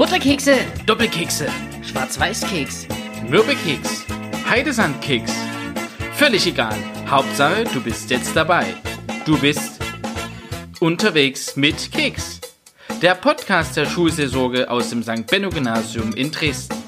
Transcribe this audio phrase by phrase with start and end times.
[0.00, 0.54] Butterkekse,
[0.86, 1.46] Doppelkekse,
[1.82, 2.86] Schwarz-Weiß-Keks,
[3.28, 4.06] Mürbekeks,
[4.48, 5.30] Heidesandkeks.
[6.14, 6.78] Völlig egal.
[7.06, 8.64] Hauptsache, du bist jetzt dabei.
[9.26, 9.78] Du bist
[10.80, 12.40] unterwegs mit Keks.
[13.02, 15.26] Der Podcast der Schulseelsorge aus dem St.
[15.26, 16.78] Benno Gymnasium in Dresden.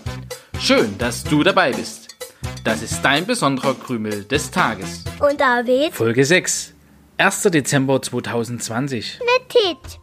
[0.59, 2.17] Schön, dass du dabei bist.
[2.65, 5.05] Das ist dein besonderer Krümel des Tages.
[5.21, 6.73] Und David Folge 6.
[7.19, 7.43] 1.
[7.43, 9.19] Dezember 2020.
[9.21, 10.02] mit Tit.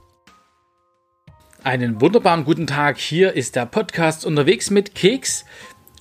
[1.69, 2.97] Einen wunderbaren guten Tag.
[2.97, 5.45] Hier ist der Podcast unterwegs mit Keks.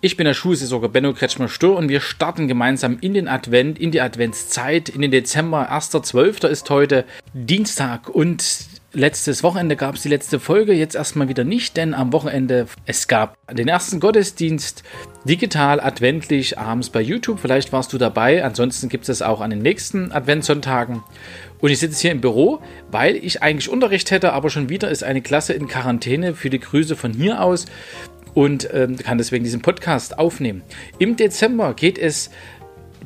[0.00, 4.00] Ich bin der Schulseelsorger Benno Kretschmer-Stör und wir starten gemeinsam in den Advent, in die
[4.00, 5.70] Adventszeit, in den Dezember.
[5.70, 6.48] 1.12.
[6.48, 7.04] ist heute
[7.34, 10.72] Dienstag und letztes Wochenende gab es die letzte Folge.
[10.72, 14.82] Jetzt erstmal wieder nicht, denn am Wochenende es gab den ersten Gottesdienst
[15.24, 17.38] digital, adventlich, abends bei YouTube.
[17.40, 18.44] Vielleicht warst du dabei.
[18.44, 21.02] Ansonsten gibt es auch an den nächsten Adventssonntagen.
[21.60, 25.04] Und ich sitze hier im Büro, weil ich eigentlich Unterricht hätte, aber schon wieder ist
[25.04, 27.66] eine Klasse in Quarantäne für die Grüße von hier aus
[28.34, 30.62] und ähm, kann deswegen diesen Podcast aufnehmen.
[30.98, 32.30] Im Dezember geht es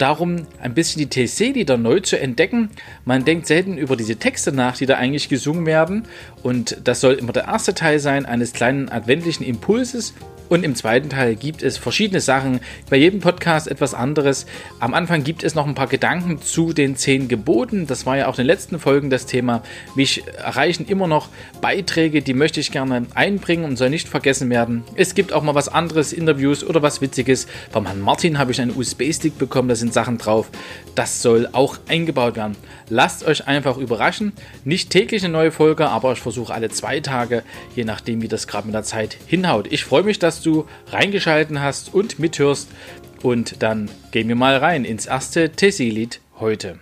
[0.03, 2.70] darum, ein bisschen die TC-Lieder neu zu entdecken.
[3.05, 6.06] Man denkt selten über diese Texte nach, die da eigentlich gesungen werden.
[6.42, 10.14] Und das soll immer der erste Teil sein eines kleinen adventlichen Impulses.
[10.53, 14.45] Und im zweiten Teil gibt es verschiedene Sachen, bei jedem Podcast etwas anderes.
[14.81, 17.86] Am Anfang gibt es noch ein paar Gedanken zu den zehn Geboten.
[17.86, 19.62] Das war ja auch in den letzten Folgen das Thema.
[19.95, 21.30] Mich erreichen immer noch
[21.62, 24.84] Beiträge, die möchte ich gerne einbringen und soll nicht vergessen werden.
[24.95, 27.47] Es gibt auch mal was anderes, Interviews oder was Witziges.
[27.73, 30.50] Beim Herrn Martin habe ich einen USB-Stick bekommen, da sind Sachen drauf.
[30.95, 32.56] Das soll auch eingebaut werden.
[32.91, 34.34] Lasst euch einfach überraschen.
[34.67, 37.42] Nicht täglich eine neue Folge, aber ich versuche alle zwei Tage,
[37.75, 39.73] je nachdem, wie das gerade mit der Zeit hinhaut.
[39.73, 42.69] Ich freue mich, dass du reingeschalten hast und mithörst.
[43.23, 46.79] Und dann gehen wir mal rein ins erste Tessie-Lied heute.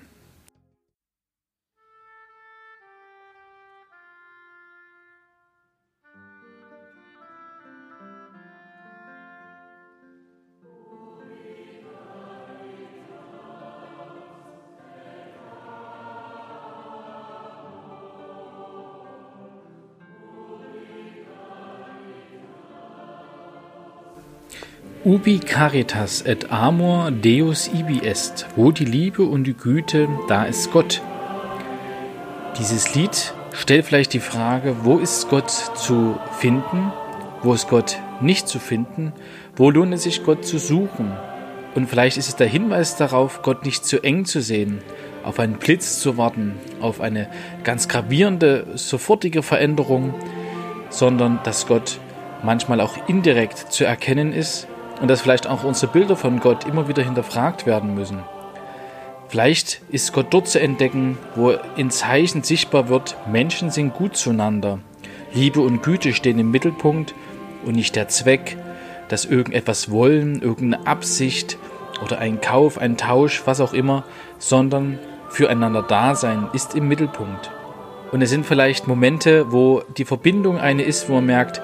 [25.02, 28.46] Ubi caritas et amor Deus ibi est.
[28.54, 31.00] Wo die Liebe und die Güte, da ist Gott.
[32.58, 36.92] Dieses Lied stellt vielleicht die Frage, wo ist Gott zu finden?
[37.42, 39.14] Wo ist Gott nicht zu finden?
[39.56, 41.12] Wo lohnt es sich, Gott zu suchen?
[41.74, 44.80] Und vielleicht ist es der Hinweis darauf, Gott nicht zu eng zu sehen,
[45.24, 47.30] auf einen Blitz zu warten, auf eine
[47.64, 50.12] ganz gravierende, sofortige Veränderung,
[50.90, 51.98] sondern dass Gott
[52.42, 54.68] manchmal auch indirekt zu erkennen ist
[55.00, 58.22] und dass vielleicht auch unsere Bilder von Gott immer wieder hinterfragt werden müssen.
[59.28, 64.80] Vielleicht ist Gott dort zu entdecken, wo in Zeichen sichtbar wird, Menschen sind gut zueinander.
[65.32, 67.14] Liebe und Güte stehen im Mittelpunkt
[67.64, 68.56] und nicht der Zweck,
[69.08, 71.58] dass irgendetwas wollen, irgendeine Absicht
[72.04, 74.04] oder ein Kauf, ein Tausch, was auch immer,
[74.38, 77.50] sondern füreinander Dasein ist im Mittelpunkt.
[78.10, 81.62] Und es sind vielleicht Momente, wo die Verbindung eine ist, wo man merkt,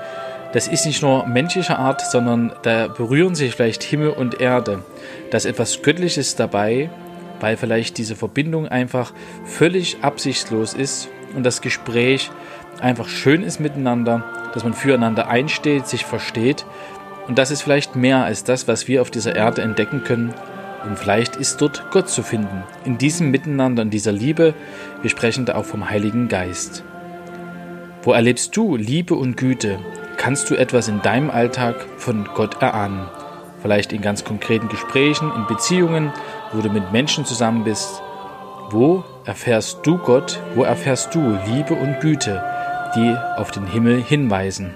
[0.52, 4.82] das ist nicht nur menschlicher Art, sondern da berühren sich vielleicht Himmel und Erde.
[5.30, 6.90] Da ist etwas Göttliches dabei,
[7.40, 9.12] weil vielleicht diese Verbindung einfach
[9.44, 12.30] völlig absichtslos ist und das Gespräch
[12.80, 14.24] einfach schön ist miteinander,
[14.54, 16.64] dass man füreinander einsteht, sich versteht.
[17.26, 20.32] Und das ist vielleicht mehr als das, was wir auf dieser Erde entdecken können.
[20.84, 22.62] Und vielleicht ist dort Gott zu finden.
[22.84, 24.54] In diesem Miteinander, in dieser Liebe.
[25.02, 26.84] Wir sprechen da auch vom Heiligen Geist.
[28.02, 29.80] Wo erlebst du Liebe und Güte?
[30.26, 33.08] Kannst du etwas in deinem Alltag von Gott erahnen?
[33.62, 36.12] Vielleicht in ganz konkreten Gesprächen, in Beziehungen,
[36.52, 38.02] wo du mit Menschen zusammen bist.
[38.70, 40.40] Wo erfährst du Gott?
[40.56, 42.42] Wo erfährst du Liebe und Güte,
[42.96, 44.74] die auf den Himmel hinweisen?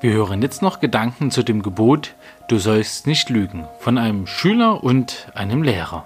[0.00, 2.14] Wir hören jetzt noch Gedanken zu dem Gebot,
[2.46, 6.04] du sollst nicht lügen, von einem Schüler und einem Lehrer.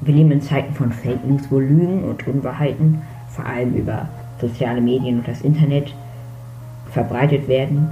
[0.00, 4.08] Wir leben in Zeiten von Fake News, wo Lügen und Unwahrheiten vor allem über
[4.40, 5.92] soziale Medien und das Internet,
[6.92, 7.90] verbreitet werden,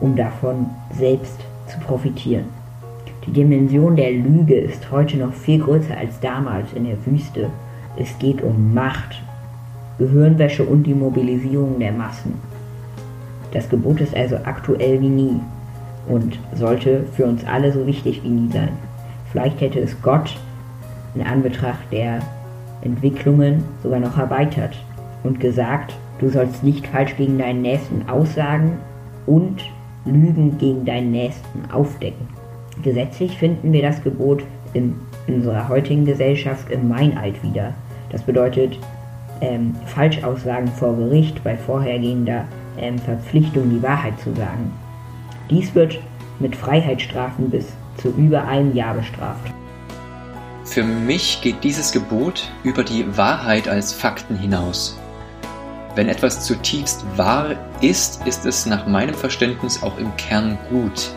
[0.00, 2.44] um davon selbst zu profitieren.
[3.26, 7.50] Die Dimension der Lüge ist heute noch viel größer als damals in der Wüste.
[7.96, 9.20] Es geht um Macht,
[9.98, 12.55] Gehirnwäsche und die Mobilisierung der Massen.
[13.56, 15.40] Das Gebot ist also aktuell wie nie
[16.08, 18.68] und sollte für uns alle so wichtig wie nie sein.
[19.32, 20.36] Vielleicht hätte es Gott
[21.14, 22.20] in Anbetracht der
[22.82, 24.76] Entwicklungen sogar noch erweitert
[25.22, 28.72] und gesagt, du sollst nicht falsch gegen deinen Nächsten aussagen
[29.24, 29.64] und
[30.04, 32.28] Lügen gegen deinen Nächsten aufdecken.
[32.82, 34.44] Gesetzlich finden wir das Gebot
[34.74, 37.72] in unserer heutigen Gesellschaft im Meineid wieder.
[38.12, 38.78] Das bedeutet
[39.40, 42.44] ähm, Falschaussagen vor Gericht bei vorhergehender
[42.98, 44.72] Verpflichtung, die Wahrheit zu sagen.
[45.50, 45.98] Dies wird
[46.38, 49.52] mit Freiheitsstrafen bis zu über einem Jahr bestraft.
[50.64, 54.98] Für mich geht dieses Gebot über die Wahrheit als Fakten hinaus.
[55.94, 61.10] Wenn etwas zutiefst wahr ist, ist es nach meinem Verständnis auch im Kern gut.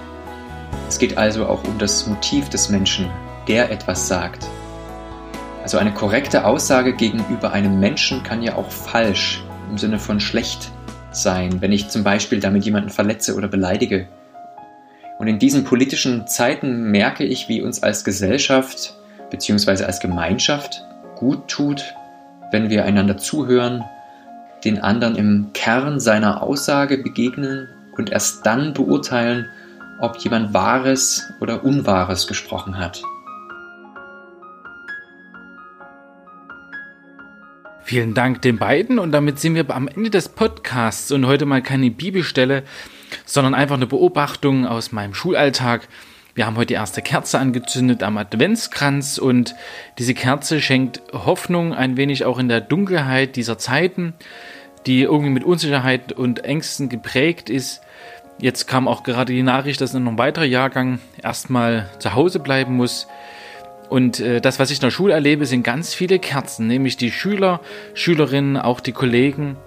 [0.87, 3.09] Es geht also auch um das Motiv des Menschen,
[3.47, 4.47] der etwas sagt.
[5.63, 10.71] Also eine korrekte Aussage gegenüber einem Menschen kann ja auch falsch im Sinne von schlecht
[11.11, 14.07] sein, wenn ich zum Beispiel damit jemanden verletze oder beleidige.
[15.17, 18.95] Und in diesen politischen Zeiten merke ich, wie uns als Gesellschaft
[19.29, 19.83] bzw.
[19.83, 20.83] als Gemeinschaft
[21.15, 21.93] gut tut,
[22.51, 23.83] wenn wir einander zuhören,
[24.63, 27.67] den anderen im Kern seiner Aussage begegnen
[27.97, 29.45] und erst dann beurteilen,
[29.99, 33.01] ob jemand Wahres oder Unwahres gesprochen hat.
[37.89, 41.63] Vielen Dank den beiden und damit sind wir am Ende des Podcasts und heute mal
[41.63, 42.61] keine Bibelstelle,
[43.25, 45.87] sondern einfach eine Beobachtung aus meinem Schulalltag.
[46.35, 49.55] Wir haben heute die erste Kerze angezündet am Adventskranz und
[49.97, 54.13] diese Kerze schenkt Hoffnung ein wenig auch in der Dunkelheit dieser Zeiten,
[54.85, 57.81] die irgendwie mit Unsicherheit und Ängsten geprägt ist.
[58.37, 62.77] Jetzt kam auch gerade die Nachricht, dass noch ein weiterer Jahrgang erstmal zu Hause bleiben
[62.77, 63.07] muss.
[63.89, 67.11] Und äh, das, was ich in der Schule erlebe, sind ganz viele Kerzen, nämlich die
[67.11, 67.59] Schüler,
[67.95, 69.57] Schülerinnen, auch die Kollegen,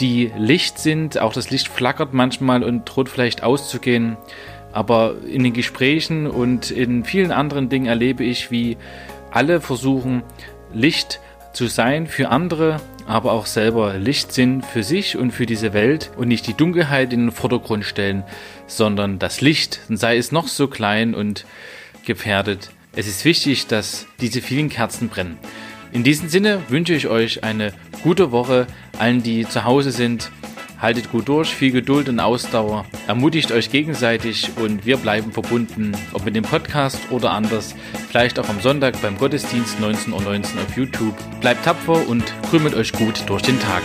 [0.00, 1.18] die Licht sind.
[1.18, 4.16] Auch das Licht flackert manchmal und droht vielleicht auszugehen.
[4.72, 8.76] Aber in den Gesprächen und in vielen anderen Dingen erlebe ich, wie
[9.30, 10.22] alle versuchen,
[10.72, 11.20] Licht
[11.52, 16.10] zu sein für andere, aber auch selber Licht sind für sich und für diese Welt
[16.16, 18.24] und nicht die Dunkelheit in den Vordergrund stellen,
[18.66, 21.44] sondern das Licht, sei es noch so klein und
[22.04, 22.70] gefährdet.
[22.96, 25.36] Es ist wichtig, dass diese vielen Kerzen brennen.
[25.92, 28.66] In diesem Sinne wünsche ich euch eine gute Woche,
[28.98, 30.30] allen, die zu Hause sind.
[30.80, 32.84] Haltet gut durch, viel Geduld und Ausdauer.
[33.06, 37.74] Ermutigt euch gegenseitig und wir bleiben verbunden, ob mit dem Podcast oder anders.
[38.08, 41.14] Vielleicht auch am Sonntag beim Gottesdienst 19.19 Uhr auf YouTube.
[41.40, 43.82] Bleibt tapfer und krümelt euch gut durch den Tag.